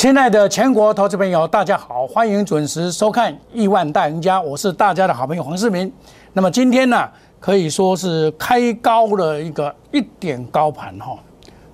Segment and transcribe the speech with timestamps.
[0.00, 5.92] 亲爱的全国投资朋友，大家好，欢迎准时收看《亿万大赢家》，我是大家的好朋友黄世明。
[6.32, 7.06] 那么今天呢，
[7.38, 11.18] 可以说是开高了一个一点高盘哈，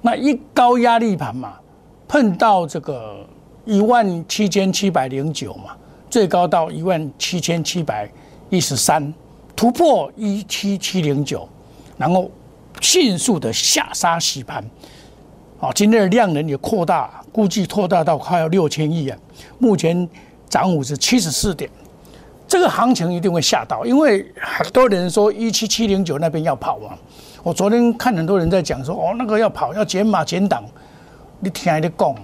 [0.03, 1.53] 那一高压力盘嘛，
[2.09, 3.25] 碰到这个
[3.65, 5.77] 一万七千七百零九嘛，
[6.11, 8.11] 最高到一万七千七百
[8.51, 9.15] 一十三，
[9.55, 11.49] 突破一七七零九，
[11.97, 12.29] 然后
[12.81, 14.65] 迅速的下杀洗盘。
[15.67, 19.19] 好，今天的量能也扩大，估计扩大到快要六千亿啊！
[19.59, 20.09] 目前
[20.49, 21.69] 涨幅是七十四点，
[22.47, 26.97] 这个行情一定会吓到，因为很多人说一七七零九那边要跑啊。
[27.43, 30.63] 我昨天看很多人在讲说，哦，那个要跑，要减码减档，
[31.41, 32.15] 你听的讲，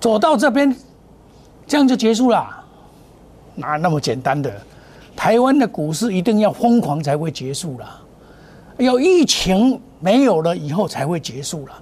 [0.00, 0.76] 走到这边，
[1.64, 2.44] 这样就结束了？
[3.54, 4.52] 哪那么简单的？
[5.14, 7.88] 台湾的股市一定要疯狂才会结束了，
[8.78, 9.80] 有疫情。
[10.00, 11.72] 没有了以后才会结束了，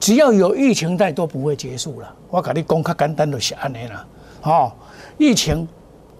[0.00, 2.12] 只要有疫情在都不会结束了。
[2.30, 4.06] 我跟你讲，较简单的是安尼了，
[4.42, 4.72] 哦，
[5.18, 5.68] 疫情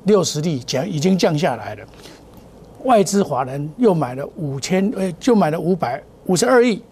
[0.05, 1.85] 六十例降已经降下来了，
[2.85, 6.83] 外资华人又买了五千，呃，就买了五百五十二亿，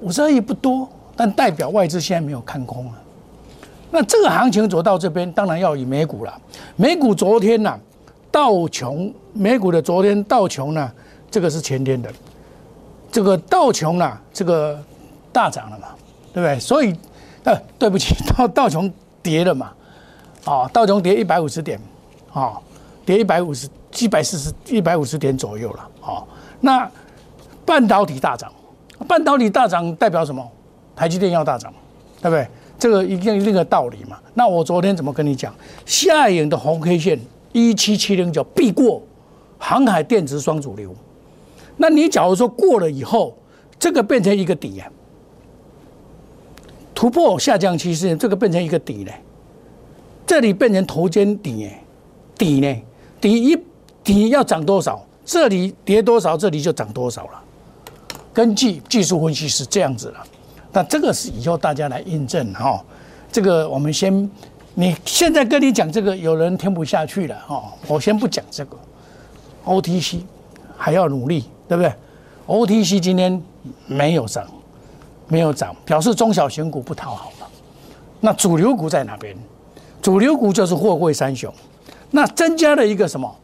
[0.00, 2.92] 五十二亿不多，但代表外资现在没有看空了。
[3.90, 6.40] 那这个行情走到这边，当然要以美股了。
[6.76, 7.78] 美股昨天呐，
[8.30, 10.92] 道琼，美股的昨天道琼呢，
[11.30, 12.12] 这个是前天的。
[13.10, 14.78] 这个道琼呢，这个
[15.36, 15.88] 大涨了嘛，
[16.32, 16.58] 对不对？
[16.58, 16.96] 所以，
[17.44, 18.90] 呃，对不起， 道道琼
[19.22, 19.70] 跌了嘛，
[20.46, 21.78] 啊，道琼跌一百五十点，
[22.32, 22.58] 啊，
[23.04, 26.24] 跌一百五十、一百四十、一百五十点左右了，啊，
[26.58, 26.90] 那
[27.66, 28.50] 半导体大涨，
[29.06, 30.42] 半导体大涨代表什么？
[30.96, 31.70] 台积电要大涨，
[32.22, 32.48] 对不对？
[32.78, 34.18] 这个一定一定的道理嘛。
[34.32, 35.54] 那我昨天怎么跟你讲？
[35.84, 37.20] 下影的红 K 线
[37.52, 39.02] 一七七零九必过，
[39.58, 40.94] 航海电子双主流。
[41.76, 43.36] 那你假如说过了以后，
[43.78, 44.88] 这个变成一个底啊，
[46.96, 49.12] 突破下降趋势，这个变成一个底呢，
[50.26, 51.84] 这里变成头肩底哎，
[52.36, 52.82] 底呢，
[53.20, 53.56] 底一
[54.02, 57.42] 底要涨多少，这里跌多少，这里就涨多少了。
[58.32, 60.26] 根据技术分析是这样子了，
[60.72, 62.82] 那这个是以后大家来印证哈。
[63.30, 64.28] 这个我们先，
[64.74, 68.76] 你现在跟你讲这个，有人听不下去了哈，我先不讲这个
[69.64, 70.20] ，OTC
[70.76, 71.44] 还要努力。
[71.68, 71.92] 对不对
[72.46, 73.42] ？OTC 今天
[73.88, 74.46] 没有涨，
[75.28, 77.48] 没有涨，表示中小型股不讨好了。
[78.20, 79.36] 那主流股在哪边？
[80.00, 81.52] 主流股就是货柜三雄。
[82.10, 83.34] 那增加了一个什么？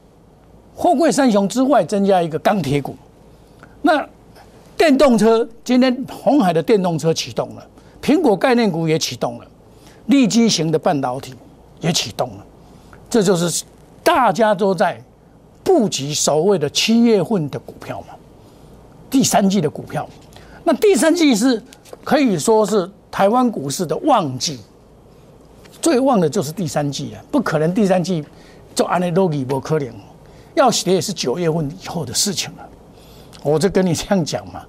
[0.74, 2.96] 货柜三雄之外，增加一个钢铁股。
[3.82, 4.06] 那
[4.76, 7.66] 电动车今天红海的电动车启动了，
[8.00, 9.46] 苹果概念股也启动了，
[10.06, 11.34] 立基型的半导体
[11.80, 12.46] 也启动了。
[13.10, 13.64] 这就是
[14.02, 15.02] 大家都在。
[15.64, 18.08] 布局所谓的七月份的股票嘛，
[19.08, 20.04] 第三季的股票，
[20.64, 21.62] 那第三季是
[22.04, 24.60] 可以说是台湾股市的旺季，
[25.80, 28.24] 最旺的就是第三季啊，不可能第三季
[28.74, 29.92] 就安利罗吉不可能，
[30.54, 32.68] 要写也是九月份以后的事情了，
[33.42, 34.62] 我就跟你这样讲嘛，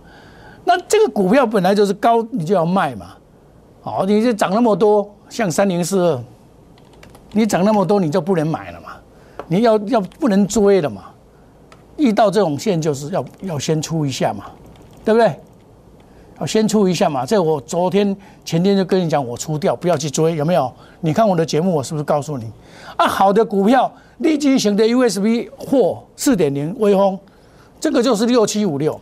[0.66, 3.16] 那这个股票本来就是高，你就要卖嘛，
[3.82, 6.24] 好，你就涨那么多，像三零四二，
[7.32, 8.88] 你涨那么多，你就不能买了嘛。
[9.48, 11.03] 你要要不能追了嘛？
[11.98, 14.46] 遇到这种线就是要要先出一下嘛，
[15.03, 15.40] 对不对？
[16.44, 17.26] 要先出一下嘛。
[17.26, 20.72] 这我昨天前天就跟你讲，我出掉，不要去追，有没有？
[21.00, 22.46] 你看我的节目，我是不是告诉你
[22.98, 23.08] 啊？
[23.08, 27.18] 好的股票，立即型的 USB 或四点零微风，
[27.80, 29.00] 这个就是六七五六。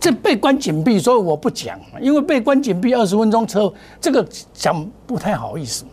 [0.00, 5.84] 这被关紧闭，所以我不讲，因为被关紧闭二十分钟之后，这个讲不太好意思。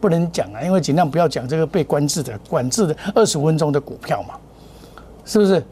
[0.00, 4.34] 不能讲啊，因为尽量不要讲这个被管制的、管制的二十分钟的股票嘛，
[5.24, 5.64] 是不是？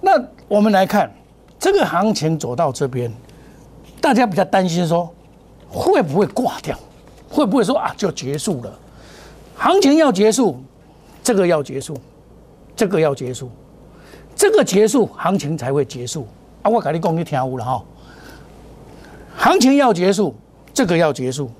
[0.00, 1.08] 那我们来看
[1.58, 3.12] 这个行情走到这边，
[4.00, 5.12] 大家比较担心说
[5.68, 6.78] 会不会挂掉？
[7.28, 8.78] 会不会说啊就结束了？
[9.56, 10.62] 行情要结束，
[11.22, 11.98] 这个要结束，
[12.76, 13.50] 这个要结束，
[14.34, 16.26] 这个结束行情才会结束
[16.62, 16.70] 啊！
[16.70, 17.82] 我跟你讲，你听有了哈，
[19.36, 20.34] 行情要结束，
[20.72, 21.50] 这个要结束。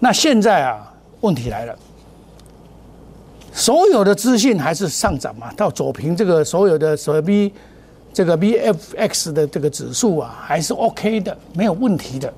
[0.00, 1.78] 那现在啊，问题来了，
[3.52, 5.52] 所有的资讯还是上涨嘛？
[5.52, 7.52] 到走平这个所有的所谓
[8.12, 12.32] 这个 BFX 的这个指数啊，还是 OK 的，没有问题的。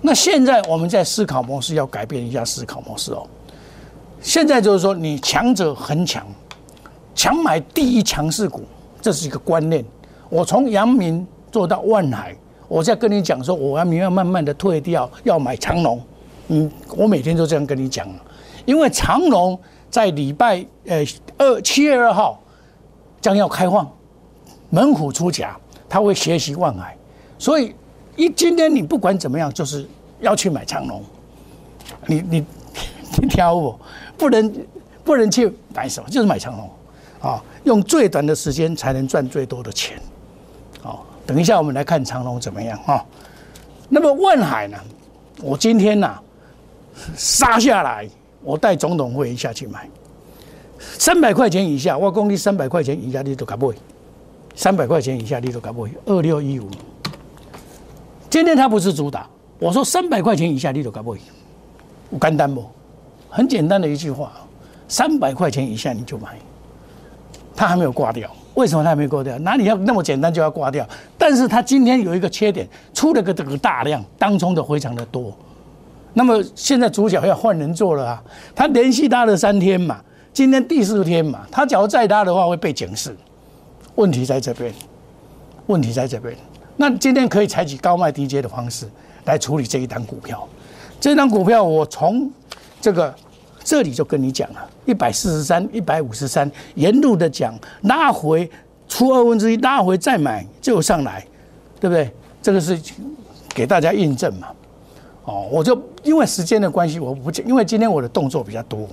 [0.00, 3.26] 那现在我们在思考模式要改变一下思考模式哦。
[4.20, 6.26] 现在就是说，你强者恒强，
[7.14, 8.62] 强买第一强势股，
[9.00, 9.84] 这是一个观念。
[10.28, 12.36] 我从阳明做到万海，
[12.66, 16.00] 我在跟你讲说，我要明要慢慢的退掉，要买长龙。
[16.48, 18.08] 嗯，我每天都这样跟你讲，
[18.64, 19.58] 因为长隆
[19.90, 21.04] 在礼拜呃
[21.38, 22.42] 二七月二号
[23.20, 23.90] 将要开放，
[24.70, 25.56] 猛虎出甲，
[25.88, 26.96] 他会学习万海，
[27.38, 27.74] 所以
[28.16, 29.86] 一今天你不管怎么样，就是
[30.20, 31.02] 要去买长龙，
[32.06, 32.44] 你你
[33.22, 33.78] 你挑我，
[34.16, 34.52] 不能
[35.04, 36.70] 不能去买什么，就是买长龙，
[37.20, 39.98] 啊，用最短的时间才能赚最多的钱，
[40.82, 43.04] 好，等一下我们来看长龙怎么样啊。
[43.88, 44.76] 那么万海呢？
[45.40, 46.14] 我今天呢
[47.16, 48.06] 杀下来，
[48.42, 49.88] 我带总统会下去买，
[50.78, 53.68] 三百块钱以下，我公你三百块钱以下你都敢买，
[54.58, 56.68] 三百块钱以下你都敢买，二六一五。
[58.28, 59.24] 今天它不是主打，
[59.60, 61.12] 我说三百块钱以下你都敢买，
[62.10, 62.64] 我干单不？
[63.30, 64.32] 很简单的一句话，
[64.88, 66.36] 三百块钱以下你就买，
[67.54, 68.28] 它还没有挂掉。
[68.54, 69.38] 为什么它没挂掉？
[69.38, 70.84] 哪里要那么简单就要挂掉？
[71.16, 75.32] 但是它今天有一个缺点，出了个这个大量，当中的非常的多。
[76.14, 78.24] 那么现在主角要换人做了啊！
[78.56, 80.00] 他连续拉了三天嘛，
[80.32, 83.16] 今天第四天嘛，他假如再拉的话会被警示。
[83.98, 84.72] 问题在这边，
[85.66, 86.34] 问题在这边。
[86.76, 88.86] 那今天可以采取高卖低接的方式
[89.24, 90.46] 来处理这一单股票。
[91.00, 92.30] 这张股票我从
[92.80, 93.14] 这个。
[93.64, 98.50] 这里就跟你讲了，一百四十三、一百五十三，沿路的讲拉回
[98.88, 101.22] 出二分之一，拉回再买就上来，
[101.78, 102.10] 对不对？
[102.40, 102.80] 这个是
[103.54, 104.48] 给大家印证嘛。
[105.24, 108.88] 哦，我就因为时间的关系，我不讲，因为今天我的动作比较多，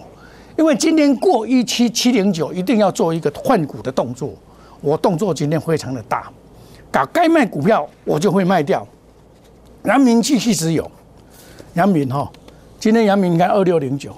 [0.58, 4.34] 因为今天过一七七零九一定要做一个换股的动作，
[4.82, 6.32] 我动作今天非常的大，
[6.92, 8.88] 搞该卖股票我就会卖掉。
[9.84, 10.90] 阳明继续持有，
[11.76, 12.32] 阳明哈，
[12.80, 14.16] 今天阳明应该二六零九。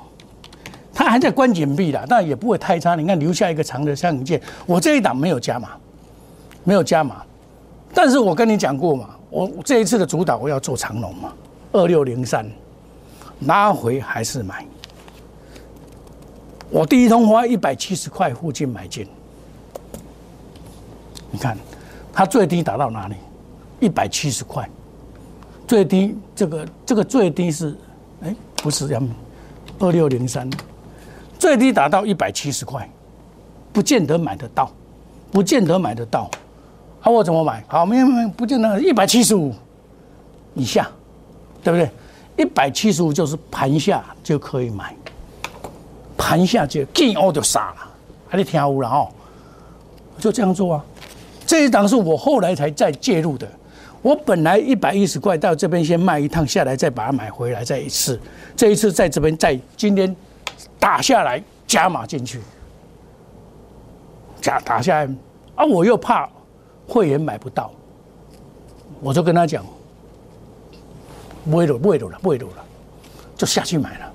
[0.94, 2.95] 它还在关紧闭的，但也不会太差。
[2.95, 5.69] 你看留下一个长的三影线，我这一档没有加码，
[6.63, 7.21] 没有加码。
[7.94, 11.31] 但是我跟你讲过嘛，我这一次的主导我要做长龙嘛，
[11.71, 12.50] 二六零三
[13.42, 14.65] 拉回还是买。
[16.69, 19.07] 我第一通花一百七十块附近买进，
[21.32, 21.58] 你看
[22.14, 23.16] 它最低达到哪里？
[23.80, 24.68] 一百七十块，
[25.68, 27.78] 最低这个这个最低是
[28.24, 29.02] 哎不是要
[29.80, 30.50] 二六零三。
[31.38, 32.90] 最低达到一百七十块，
[33.72, 34.72] 不见得买得到，
[35.32, 36.28] 不见得买得到。
[37.02, 37.64] 啊，我怎么买？
[37.68, 39.54] 好，没有没有，不见得一百七十五
[40.56, 40.90] 以下，
[41.64, 41.90] 对不对？
[42.44, 44.96] 一百七十五就是盘下就可以买，
[46.18, 47.88] 盘下就见我就杀了，
[48.28, 49.08] 还得听我了哦，
[50.18, 50.86] 就这样做啊。
[51.48, 53.50] 这一档是我后来才再介入的，
[54.04, 58.20] 我本来一百一十块到这边先卖一趟下来，再把它买回来再一次，
[58.56, 60.16] 这一次在这边在今天。
[60.80, 62.40] 打下来加码进去，
[64.40, 65.10] 加打下来
[65.56, 65.66] 啊！
[65.66, 66.30] 我又怕
[66.88, 67.72] 会员买不到，
[69.02, 69.66] 我就跟他讲，
[71.50, 72.48] 不会了，不会了，不会了，
[73.36, 74.14] 就下去买了。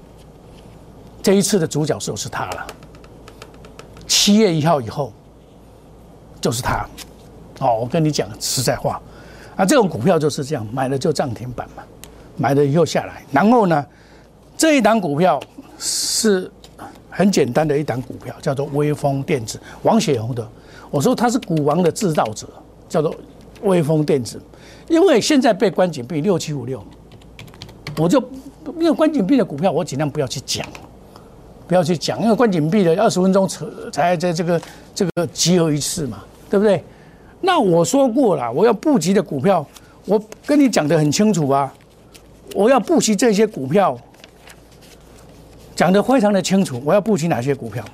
[1.21, 2.67] 这一次的主角就是他了。
[4.07, 5.13] 七月一号以后
[6.41, 6.87] 就是他。
[7.63, 9.01] 哦，我跟你讲实在话，
[9.57, 11.83] 啊，这种股票就是这样，买了就涨停板嘛，
[12.37, 13.87] 买了以后下来，然后呢，
[14.59, 15.41] 这一档股票。
[15.85, 16.49] 是
[17.11, 20.49] 很简单的一档股票，叫做微风电子，王雪红的。
[20.93, 22.47] 我说他是股王的制造者，
[22.89, 23.13] 叫做
[23.63, 24.41] 微风电子。
[24.89, 26.81] 因为现在被关紧闭六七五六，
[27.99, 28.23] 我就
[28.79, 30.65] 因为关紧闭的股票，我尽量不要去讲，
[31.67, 34.63] 不要去讲，因为关紧闭的二十分钟才才在这个
[34.95, 36.85] 这个集合一次嘛，对不对？
[37.43, 39.67] 那我说过了，我要布局的股票，
[40.07, 41.71] 我跟你讲的很清楚啊，
[42.55, 43.99] 我要布局这些股票。
[45.75, 47.85] 讲的非常的清楚，我要布局哪些股票？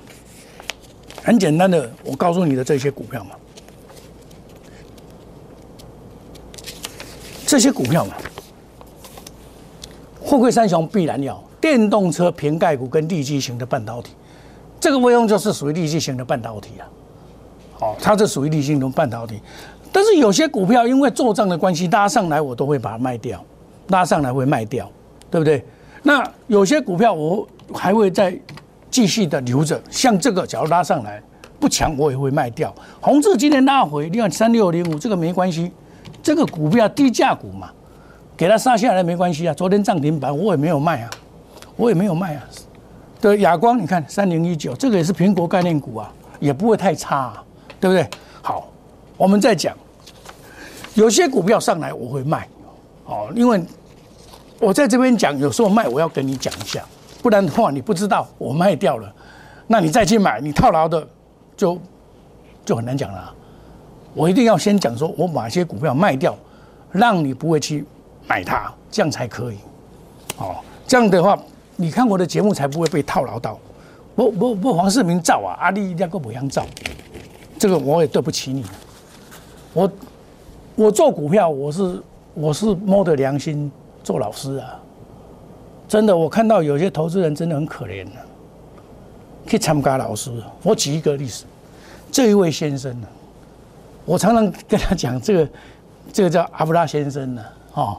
[1.23, 3.31] 很简单的，我告诉你的这些股票嘛，
[7.47, 8.13] 这些股票嘛，
[10.23, 14.11] 富贵三雄必然要电动车瓶盖股跟立基型的半导体，
[14.79, 16.85] 这个威用就是属于立基型的半导体啊。
[17.79, 19.41] 哦，它是属于立基型的半导体，
[19.91, 23.43] 但是有些股票因为做账的关系拉上来，我都会把它卖掉，
[23.87, 24.89] 拉上来会卖掉，
[25.31, 25.63] 对不对？
[26.03, 27.47] 那有些股票我。
[27.71, 28.35] 还会再
[28.89, 31.21] 继续的留着，像这个，假如拉上来
[31.59, 32.73] 不强，我也会卖掉。
[32.99, 35.71] 红字今天拉回，你看三六零五这个没关系，
[36.23, 37.69] 这个股票低价股嘛，
[38.35, 39.53] 给它杀下来没关系啊。
[39.53, 41.09] 昨天涨停板我也没有卖啊，
[41.75, 42.43] 我也没有卖啊。
[43.21, 47.33] 对，亚光你看三零一九，这个也是苹果概念股啊，也不会太差，
[47.79, 48.07] 对不对？
[48.41, 48.67] 好，
[49.17, 49.75] 我们再讲，
[50.93, 52.47] 有些股票上来我会卖，
[53.05, 53.63] 哦，因为
[54.59, 56.83] 我在这边讲，有时候卖我要跟你讲一下。
[57.21, 59.13] 不然的话，你不知道我卖掉了，
[59.67, 61.05] 那你再去买，你套牢的
[61.57, 61.77] 就
[62.63, 63.33] 就很难讲了。
[64.13, 66.35] 我一定要先讲说，我把一些股票卖掉，
[66.91, 67.85] 让你不会去
[68.25, 69.57] 买它，这样才可以。
[70.37, 70.55] 哦，
[70.87, 71.37] 这样的话，
[71.75, 73.59] 你看我的节目才不会被套牢到。
[74.15, 76.65] 不不不，黄世明造啊，阿力一定要不一样造，
[77.59, 78.65] 这个我也对不起你。
[79.73, 79.91] 我
[80.75, 82.01] 我做股票，我是
[82.33, 83.71] 我是摸着良心
[84.03, 84.79] 做老师啊。
[85.87, 88.11] 真的，我看到有些投资人真的很可怜的，
[89.47, 90.31] 去参加老师。
[90.63, 91.43] 我举一个例子，
[92.11, 93.07] 这一位先生呢，
[94.05, 95.49] 我常常跟他讲，这个
[96.13, 97.97] 这个叫阿布拉先生呢，哦，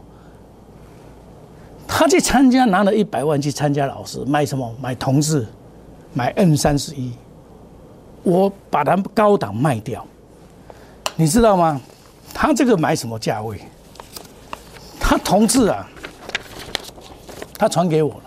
[1.87, 4.73] 他去参加拿了一百万去参加老师，买什么？
[4.81, 5.45] 买同志，
[6.15, 7.13] 买 N 三十一，
[8.23, 10.07] 我把它高档卖掉，
[11.17, 11.81] 你知道吗？
[12.33, 13.61] 他这个买什么价位？
[14.99, 15.89] 他同志啊。
[17.59, 18.23] 他传给我了，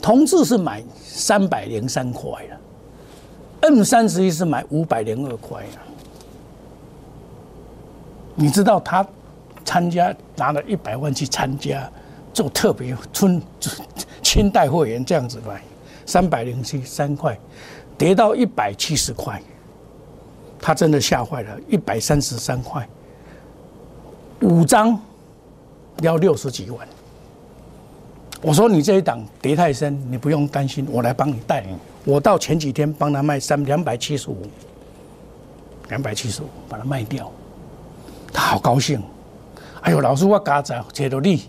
[0.00, 5.78] 同志是买三百零三块的，M 三十一是买五百零二块的。
[8.34, 9.06] 你知道他
[9.66, 11.86] 参加拿了一百万去参加
[12.32, 13.38] 做特别春
[14.22, 15.62] 清代会员这样子买，
[16.06, 17.38] 三百零七三块
[17.96, 19.40] 跌到一百七十块，
[20.60, 22.88] 他真的吓坏了，一百三十三块，
[24.40, 24.98] 五张
[26.00, 26.86] 要六十几万。
[28.40, 31.64] 我说你这一档跌太深，你不用担心，我来帮你带。
[32.04, 34.42] 我到前几天帮他卖三两百七十五，
[35.88, 37.30] 两百七十五把它卖掉，
[38.32, 39.00] 他好高兴。
[39.82, 41.48] 哎呦，老师我家在找到你，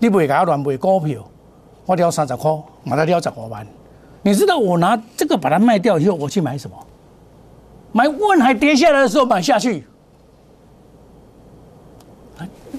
[0.00, 1.24] 你不会给他乱卖股票，
[1.86, 2.50] 我掉三十块，
[2.82, 3.64] 马上掉十五万。
[4.24, 6.76] 你知道我拿这个把它卖掉以后，我去买什么？
[7.92, 9.86] 买万海跌下来的时候买下去，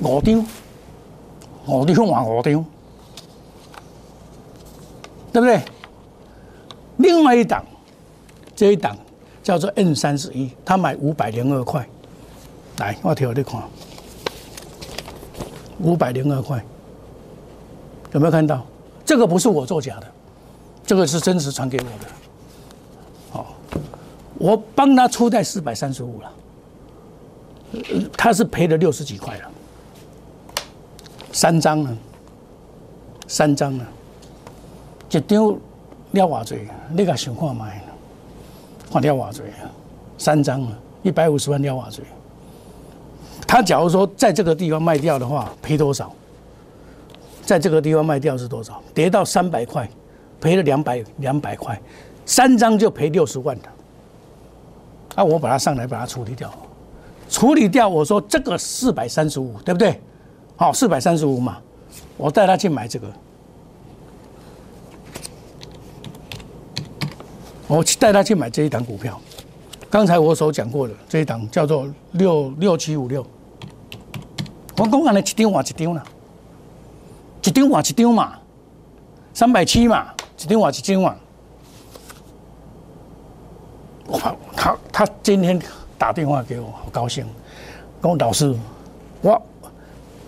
[0.01, 0.45] 五张，
[1.67, 2.65] 五张换五张。
[5.31, 5.61] 对不对？
[6.97, 7.63] 另外一档，
[8.55, 8.97] 这一档
[9.43, 11.85] 叫做 N 三十一，他买五百零二块，
[12.79, 13.61] 来，我调你看，
[15.79, 16.63] 五百零二块，
[18.13, 18.65] 有没有看到？
[19.05, 20.07] 这个不是我作假的，
[20.85, 22.11] 这个是真实传给我的。
[23.31, 23.55] 好，
[24.37, 26.31] 我帮他出在四百三十五了，
[28.15, 29.51] 他是赔了六十几块了，
[31.31, 31.97] 三张呢，
[33.27, 33.85] 三张呢。
[35.09, 35.59] 一张了
[36.11, 37.81] 偌济，你甲想看卖，
[38.91, 39.71] 看了偌济啊？
[40.17, 40.73] 三张啊，
[41.03, 42.01] 一百五十万了偌济。
[43.47, 46.11] 他假如说在这个地方卖掉的话，赔多少？
[47.43, 48.83] 在这个地方卖掉是多少？
[48.93, 49.89] 跌到三百块，
[50.45, 51.81] 赔了两百两百块，
[52.23, 53.69] 三张就赔六十万的。
[55.15, 56.53] 啊，我把它上来把它处理掉，
[57.27, 57.89] 处理掉。
[57.89, 59.99] 我说这个四百三十五，对不对？
[60.55, 61.57] 好，四百三十五嘛，
[62.15, 63.11] 我带他去买这个。
[67.65, 69.19] 我去带他去买这一档股票，
[69.89, 73.25] 刚才我所讲过的这一档叫做六六七五六。
[74.77, 76.03] 我讲安尼一张换一张啦，
[77.41, 78.33] 一张换一张嘛，
[79.33, 80.13] 三百七嘛，
[80.45, 81.15] 一张换一张嘛。
[84.19, 85.59] 他他他今天
[85.97, 87.25] 打电话给我，好高兴，
[87.99, 88.55] 跟我老师，
[89.21, 89.41] 我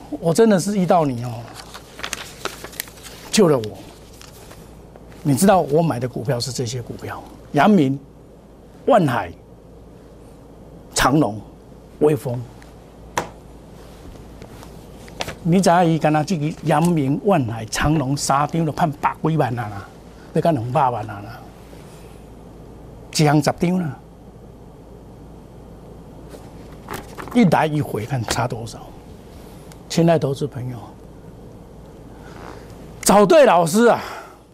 [0.09, 1.31] 我真的是遇到你哦，
[3.31, 3.77] 救了我。
[5.21, 7.21] 你知道我买的股票是这些股票：
[7.51, 7.99] 阳明、
[8.87, 9.31] 万海、
[10.95, 11.39] 长隆、
[11.99, 12.41] 威风。
[15.43, 19.87] 你知伊干那这个阳明、万海、长隆三张都判百几万啊啦，
[20.37, 21.39] 要干两百万啊啦，
[23.11, 23.97] 一行十张啦，
[27.33, 28.79] 一来一回看差多少？
[29.89, 30.77] 亲爱投资朋友，
[33.01, 33.99] 找对老师啊！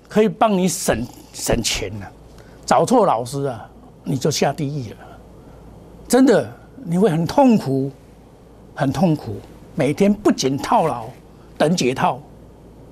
[0.07, 2.09] 可以帮你省省钱了，
[2.65, 3.69] 找错老师啊，
[4.03, 4.97] 你就下地狱了。
[6.07, 7.91] 真的，你会很痛苦，
[8.73, 9.35] 很痛苦。
[9.75, 11.07] 每天不仅套牢，
[11.57, 12.21] 等解套，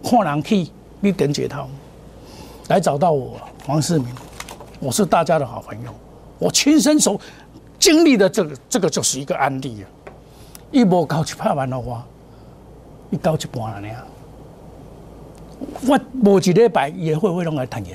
[0.04, 0.68] 看人去，
[1.00, 1.70] 你等解套，
[2.72, 4.08] 来找到我黄世明，
[4.80, 5.94] 我是大家的好朋友，
[6.40, 7.20] 我亲身所
[7.78, 9.86] 经历的这个，这个就是一个案例啊。
[10.72, 12.08] 一波高一拍万的话，
[13.10, 13.90] 一高一半了呢。
[15.86, 17.90] 我无一礼拜也会会拢来谈嘅，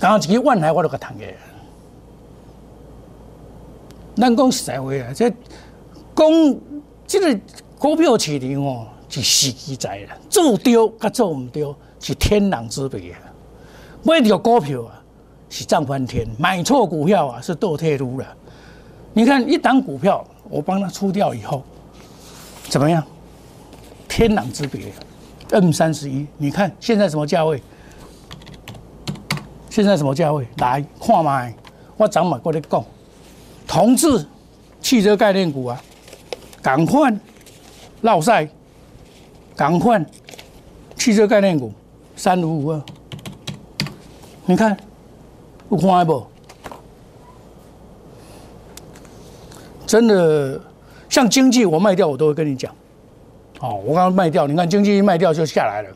[0.00, 1.32] 刚刚一个万来我都个谈嘅。
[4.16, 6.60] 咱讲实在话啊，这讲
[7.06, 7.40] 这个
[7.78, 11.64] 股票市场哦，是时机在啦，做对甲做唔对
[12.02, 13.18] 是天壤之别啊。
[14.02, 15.00] 买条股票啊
[15.48, 18.26] 是涨翻天，买错股票啊是倒退路了。
[19.14, 21.62] 你看一档股票，我帮他出掉以后，
[22.68, 23.02] 怎么样？
[24.08, 24.92] 天壤之别。
[25.50, 27.62] M 三十一，你看现在什么价位？
[29.68, 30.46] 现在什么价位？
[30.56, 31.54] 来看卖，
[31.96, 32.84] 我早买过你讲，
[33.66, 34.26] 同志
[34.80, 35.82] 汽车概念股啊，
[36.62, 37.14] 赶快
[38.00, 38.48] 绕赛，
[39.54, 40.02] 赶快
[40.96, 41.70] 汽车概念股
[42.22, 42.80] 三五五二，
[44.46, 44.76] 你看
[45.70, 46.24] 有看不？
[49.84, 50.60] 真的，
[51.08, 52.72] 像经济我卖掉，我都会跟你讲。
[53.58, 55.88] 哦，我刚刚卖掉，你看经济一卖掉就下来了，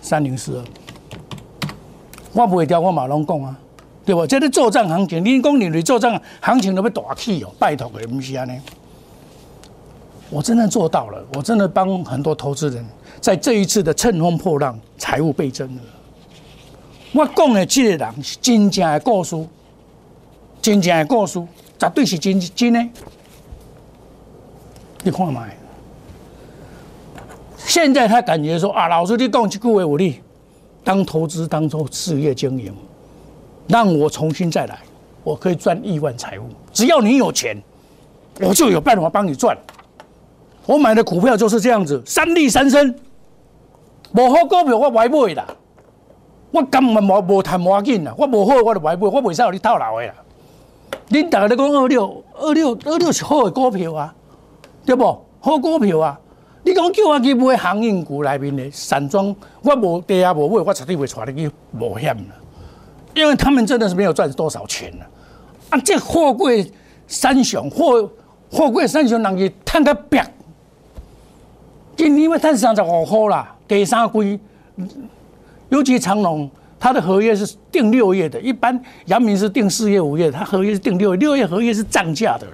[0.00, 0.64] 三零四二，
[2.34, 3.58] 我不会调，我马龙讲啊，
[4.06, 4.24] 对不？
[4.24, 8.60] 这个作战行情，你讲你的作战行情都要大起哦，拜托的，不是安尼。
[10.32, 12.82] 我真的做到了，我真的帮很多投资人
[13.20, 15.82] 在这一次的乘风破浪，财务倍增了。
[17.12, 19.36] 我讲的这个人是真正的故事，
[20.62, 21.38] 真正的故事，
[21.78, 22.82] 绝对是真真的。
[25.02, 25.46] 你看嘛，
[27.58, 30.22] 现在他感觉说啊，老师你讲这句话有理，
[30.82, 32.74] 当投资当做事业经营，
[33.68, 34.78] 让我重新再来，
[35.24, 36.46] 我可以赚亿万财富。
[36.72, 37.62] 只要你有钱，
[38.40, 39.54] 我就有办法帮你赚。
[40.66, 42.94] 我买的股票就是这样子，三利三升，
[44.12, 45.46] 无好股票我买不啦。
[46.50, 50.14] 我根本无无谈无紧啦，我无好我就买不，我袂使让你套牢的啦。
[51.08, 54.14] 恁大家咧讲二六二六二六是好的股票啊，
[54.84, 55.04] 对不？
[55.40, 56.20] 好股票啊！
[56.62, 62.34] 你讲叫我去买航运股内面的散装，我无跌啊无买，我绝对袂带你去冒险啦。
[63.14, 65.06] 因为他们真的是没有赚多少钱啦。
[65.70, 66.70] 啊，这货柜
[67.08, 68.08] 三雄，货
[68.50, 70.24] 货柜三雄人去赚个白。
[71.96, 74.40] 今年要赚三十五块啦，第三季，
[75.68, 82.52] 尤其长隆，它的合约是定六月的，一般阳明是定四月、五月，它合约是定六月，六月合约是涨价的了。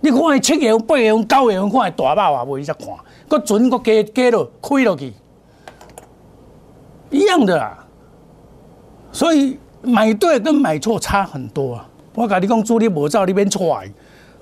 [0.00, 2.86] 你看七月份、八月份、九月份看大把话袂使看，
[3.26, 5.12] 搁船搁加加落开落去，
[7.10, 7.84] 一样的啊。
[9.10, 11.88] 所以买对跟买错差很多啊。
[12.14, 13.90] 我跟你讲，主力无照你免踹，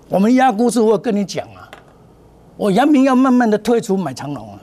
[0.09, 1.66] 我们压股是我跟你讲啊。
[2.57, 4.61] 我阳明要慢慢的退出买长龙了，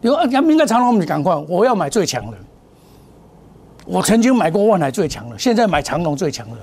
[0.00, 2.36] 因为阳明跟长龙你赶快，我要买最强的。
[3.86, 6.56] 我曾经买过万海最强的，现在买长龙最强的，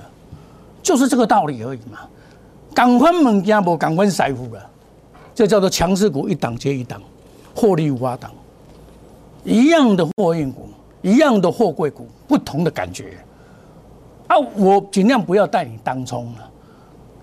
[0.82, 2.00] 就是这个道理而已嘛。
[2.74, 4.70] 港湾物件无港湾财富了，
[5.34, 7.00] 这叫做强势股一档接一档，
[7.54, 8.30] 获利五八档，
[9.44, 10.68] 一样的货运股，
[11.02, 13.16] 一样的货柜股，不同的感觉。
[14.26, 16.50] 啊，我尽量不要带你当冲了，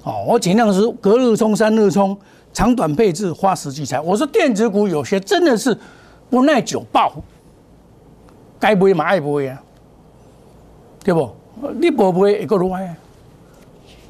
[0.04, 2.18] 哦，我尽量是隔日冲、三日冲。
[2.56, 5.78] 长短配置花时计财，我说电子股有些真的是
[6.30, 7.12] 不耐久爆，
[8.58, 9.62] 该不会嘛爱不会啊，
[11.04, 11.30] 对不？
[11.82, 12.80] 你不会一个如啊，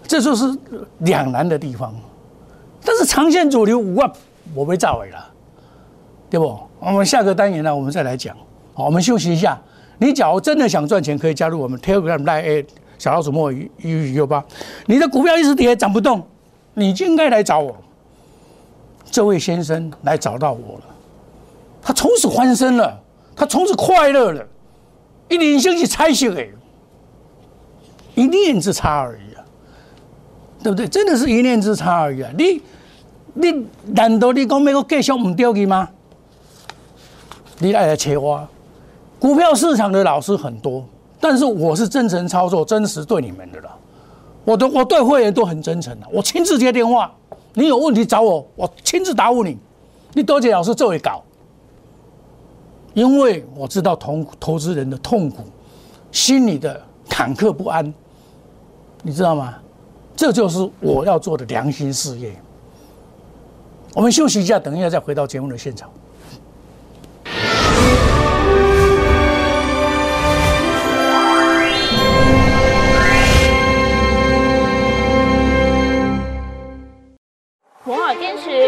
[0.07, 0.45] 这就是
[0.99, 1.91] 两难的地方。
[2.83, 4.11] 但是长线主流五万
[4.53, 5.33] 我被炸毁了，
[6.29, 6.55] 对不？
[6.79, 8.37] 我们下个单元呢，我们再来讲。
[8.75, 9.59] 好，我们休息一下。
[9.97, 12.65] 你假如真的想赚钱，可以加入我们 Telegram 来 A
[12.99, 14.45] 小老鼠莫一一五六八。
[14.85, 16.21] 你的股票一直跌涨不动，
[16.75, 17.75] 你就应该来找我。
[19.15, 20.83] 这位先生来找到我了，
[21.81, 23.01] 他从此翻身了，
[23.33, 24.45] 他从此快乐了，
[25.29, 26.49] 一念心是猜想哎，
[28.13, 29.39] 一念之差而已啊，
[30.61, 30.85] 对不对？
[30.85, 32.29] 真的是一念之差而已啊！
[32.37, 32.61] 你
[33.35, 35.87] 你难道你讲美国继续唔掉去吗？
[37.59, 38.45] 你来来切我，
[39.17, 40.83] 股票市场的老师很多，
[41.21, 43.69] 但是我是真诚操作，真实对你们的了。
[44.43, 47.09] 我的我对会员都很真诚的，我亲自接电话。
[47.55, 49.57] 你有问题找我，我亲自答复你。
[50.13, 51.23] 你多谢老师这位搞，
[52.93, 55.43] 因为我知道投投资人的痛苦，
[56.11, 57.93] 心里的忐忑不安，
[59.01, 59.55] 你知道吗？
[60.15, 62.33] 这就是我要做的良心事业。
[63.93, 65.89] 我们休息一下，等一下再回到节目的现场。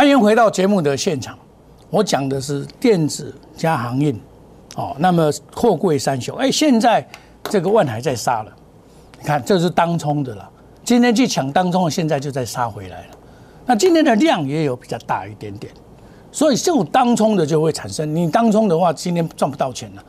[0.00, 1.38] 欢迎回到节目的现场，
[1.90, 4.18] 我讲的是电子加航运，
[4.74, 7.06] 哦，那么货柜三雄，哎，现在
[7.42, 8.50] 这个万海在杀了，
[9.20, 10.50] 你看这是当冲的了，
[10.82, 13.08] 今天去抢当冲的，现在就在杀回来了，
[13.66, 15.70] 那今天的量也有比较大一点点，
[16.32, 18.16] 所以就当冲的就会产生。
[18.16, 20.02] 你当冲的话，今天赚不到钱了。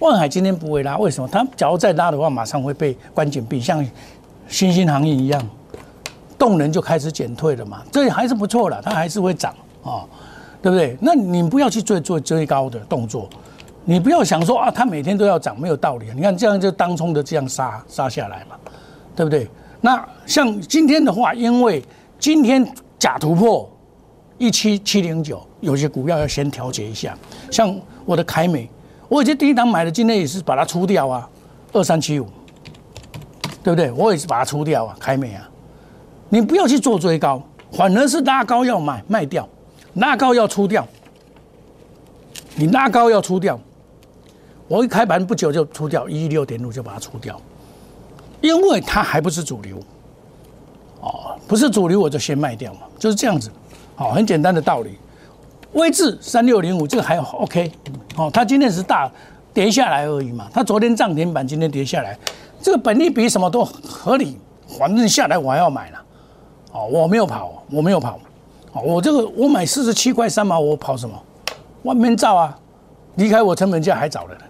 [0.00, 1.28] 万海今天不会拉，为什么？
[1.30, 3.86] 它假如再拉的话，马上会被关紧闭，像
[4.48, 5.40] 新兴行业一样，
[6.38, 7.82] 动能就开始减退了嘛。
[7.90, 10.04] 这还是不错的，它还是会涨啊，
[10.62, 10.96] 对不对？
[11.00, 13.28] 那你不要去做做追高的动作，
[13.84, 16.06] 你不要想说啊，它每天都要涨，没有道理。
[16.14, 18.56] 你看这样就当冲的这样杀杀下来嘛，
[19.14, 19.48] 对不对？
[19.80, 21.82] 那像今天的话，因为
[22.18, 22.66] 今天
[22.98, 23.70] 假突破
[24.38, 27.16] 一七七零九，有些股票要先调节一下，
[27.50, 28.68] 像我的凯美。
[29.08, 31.28] 我已经第一档买的，今天也是把它出掉啊，
[31.72, 32.26] 二三七五，
[33.62, 33.92] 对不对？
[33.92, 35.48] 我也是把它出掉啊，凯美啊，
[36.28, 39.48] 你不要去做追高，反而是拉高要买卖掉，
[39.94, 40.86] 拉高要出掉，
[42.56, 43.58] 你拉高要出掉，
[44.68, 47.40] 我一开盘不久就出掉一六点五就把它出掉，
[48.40, 49.78] 因为它还不是主流，
[51.00, 53.50] 哦，不是主流我就先卖掉嘛，就是这样子，
[53.94, 54.98] 好，很简单的道理。
[55.72, 57.70] 位置三六零五这个还 OK，
[58.16, 59.10] 哦，它今天是大
[59.52, 62.18] 跌下来而已嘛，它昨天涨停板，今天跌下来，
[62.62, 64.38] 这个本利比什么都合理，
[64.78, 66.02] 反正下来我还要买了，
[66.76, 68.20] 哦，我没有跑，我没有跑，
[68.72, 71.18] 哦，我这个我买四十七块三毛，我跑什么？
[71.84, 72.58] 外面照啊，
[73.14, 74.40] 离开我成本价还早了呢。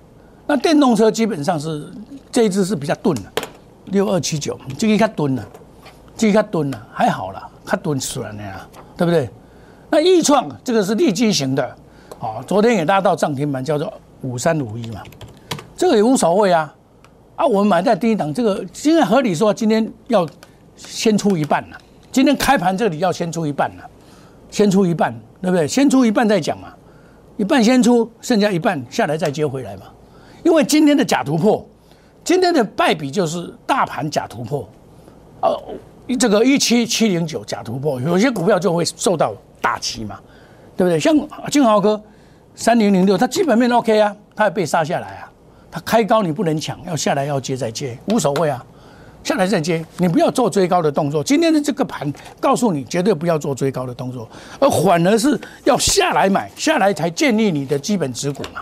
[0.49, 1.89] 那电动车基本上是
[2.33, 3.23] 这一只是比较钝的，
[3.87, 5.47] 六二七九，这个较钝了，
[6.17, 9.31] 这个较钝了，还好了，较钝出来的呀，对不对？
[9.89, 11.77] 那易创这个是立基型的，
[12.19, 15.01] 哦，昨天也拉到涨停板，叫做五三五一嘛，
[15.77, 16.75] 这个也无所谓啊，
[17.37, 20.27] 啊，我们买在第一档，这个现在合理说今天要
[20.77, 21.79] 先出一半了，
[22.17, 23.85] 今天开盘这里要先出一半了，
[24.51, 25.69] 先出一半，对不对？
[25.69, 26.73] 先出一半再讲嘛，
[27.37, 29.83] 一半先出，剩下一半下来再接回来嘛，
[30.43, 31.63] 因为今天的假突破，
[32.25, 34.67] 今天的败笔就是大盘假突破，
[35.43, 39.35] 呃，这个一七七零九假突破，有些股票就会受到。
[39.61, 40.19] 大旗嘛，
[40.77, 40.99] 对不对？
[40.99, 41.15] 像
[41.51, 42.01] 金豪科
[42.55, 45.31] 三零零六，它基本面 OK 啊，它也被杀下来啊。
[45.73, 48.65] 它开高你不能抢，要下来要接再接，无所谓啊。
[49.27, 51.23] 下来再接，你不要做追高的动作。
[51.25, 54.29] 今天的这个盘告诉你，绝对不要做追高的动作，
[54.61, 58.61] 而反而是要下来买，下来才建立你的基本持股嘛。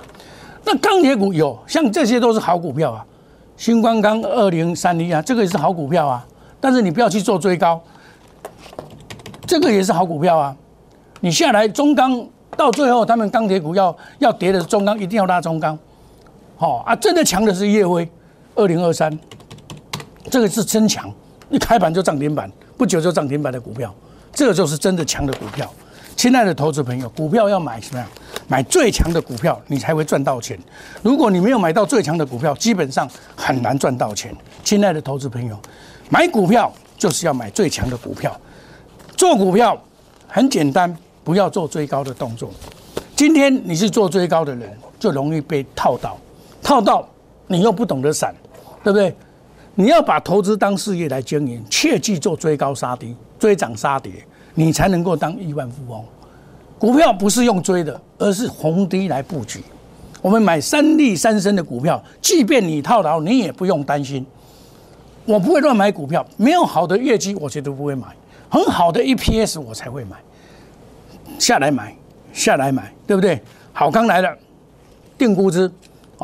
[0.65, 3.05] 那钢铁股有，像这些都是好股票啊。
[3.59, 6.27] 新光钢二零三零啊，这个也是好股票啊。
[6.59, 7.79] 但是你不要去做追高，
[9.47, 10.57] 这个也是好股票啊。
[11.21, 15.79] 你下来中钢到最后，他们钢铁股要要跌的中钢一定要拉中钢，
[16.57, 18.09] 好啊，真的强的是叶辉，
[18.55, 19.13] 二零二三，
[20.31, 21.13] 这个是真强，
[21.51, 23.95] 一开盘就涨停板，不久就涨停板的股票，
[24.33, 25.71] 这个就是真的强的股票。
[26.17, 28.09] 亲爱的投资朋友，股票要买什么样？
[28.47, 30.59] 买最强的股票，你才会赚到钱。
[31.03, 34.35] 如果你没有买到最强的股票，基本上很难赚到钱。
[34.63, 35.59] 亲爱的投资朋友，
[36.11, 38.39] 买股票就是要买最强的股票，
[39.17, 39.77] 做股票
[40.29, 40.95] 很简单。
[41.25, 42.51] 不要做追高的动作。
[43.17, 46.19] 今天你是做追高的人，就容易被套到，
[46.63, 47.09] 套到
[47.47, 48.35] 你又不懂得闪，
[48.83, 49.17] 对不对？
[49.77, 54.13] 你要把投资当事业来经营，切记做追高杀低、追涨杀跌，
[54.55, 56.05] 你才能够当亿万富翁。
[56.79, 59.63] 股票不是用追的，而是逢低来布局。
[60.23, 64.25] 我们买三利三升的股票，即便你套牢，你也不用担心。
[65.25, 68.07] 我不会乱买股票，没有好的业绩，我绝对不会买。
[68.49, 70.17] 很好的 EPS，我才会买。
[71.39, 71.97] 下来买，
[72.33, 73.41] 下来买，对不对？
[73.73, 74.37] 好康来了，
[75.19, 75.71] 定估值，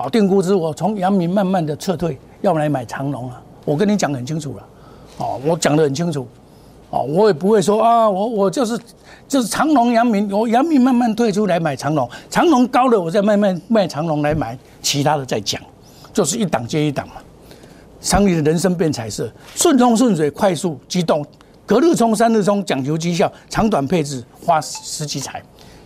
[0.00, 3.42] 啊，定估值，我从阳明慢慢的撤退，要来买长龙啊。
[3.66, 4.66] 我跟你讲很清楚了，
[5.18, 6.26] 哦，我讲的很清楚，
[6.88, 8.78] 哦，我也不会说啊，我我就是
[9.28, 15.60] 就是长龙阳明，我阳明慢慢退出来买长龙，长龙高了，我再慢慢卖长龙来买其他的再讲，
[16.14, 17.16] 就是一档接一档嘛。
[18.00, 21.22] 商业的人生变彩色，顺风顺水，快速机动。
[21.66, 25.42] 隔日冲，三日冲，讲究绩效，长短配置，花十几彩。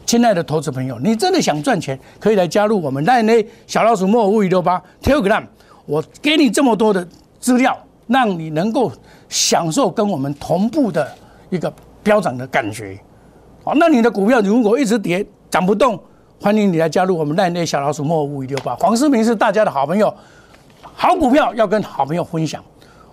[0.06, 5.44] 亲爱的投资朋友，你真的想赚钱，可以来加入我们赖内小老鼠莫五五六八 Telegram。
[5.86, 7.06] 我给你这么多的
[7.40, 8.90] 资料，让你能够
[9.28, 11.10] 享受跟我们同步的
[11.50, 12.98] 一个飙涨的感觉。
[13.62, 15.98] 好，那你的股票如果一直跌涨不动，
[16.40, 18.74] 欢迎你来加入我们赖内小老鼠莫五五六八。
[18.76, 20.14] 黄世明是大家的好朋友，
[20.82, 22.62] 好股票要跟好朋友分享。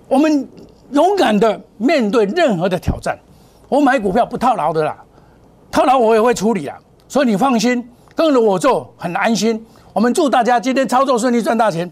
[0.08, 0.48] 我们。
[0.92, 3.18] 勇敢的面对任何的挑战，
[3.70, 4.98] 我买股票不套牢的啦，
[5.72, 9.66] 套牢我也会处理啊，所以你放心，跟着我做很安心。
[9.94, 11.90] 我们祝大家今天操作顺利赚大钱，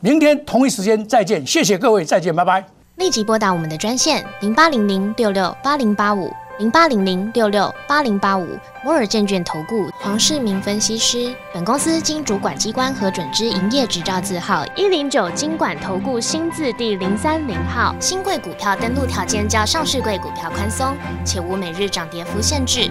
[0.00, 2.64] 明天同一时间再见，谢谢各位，再见，拜拜。
[2.96, 6.30] 立即拨打我们的专线零八零零六六八零八五。
[6.58, 8.46] 零八零零六六八零八五
[8.84, 17.96] 摩尔证券投顾黄世明分析师，本公司经主管机关核准之营业执照字号一零九金管投顾新字第零三零号。
[17.98, 22.90] 新贵股票登录条件较上市贵股票宽松，且无每日涨跌幅限制。